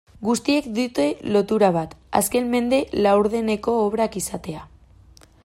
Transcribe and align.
Guztiek 0.27 0.69
dute 0.77 1.03
lotura 1.35 1.69
bat, 1.75 1.93
azken 2.21 2.49
mende 2.55 2.81
laurdeneko 3.09 3.77
obrak 3.85 4.19
izatea. 4.25 4.69